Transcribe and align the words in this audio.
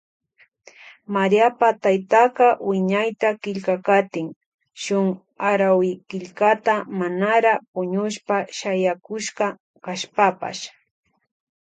Maríapa 1.13 1.69
taytaka 1.83 2.47
wiñayta 2.69 3.29
killkakatin 3.41 4.27
shun 4.81 5.05
arawikillkata 5.49 6.73
manara 6.99 7.53
puñushpa 7.73 8.35
shayakushka 8.57 9.45
kashpapash. 9.85 10.63